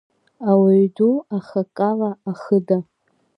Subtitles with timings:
[0.49, 2.77] Ауаҩ ду, ахаккала, ахыда…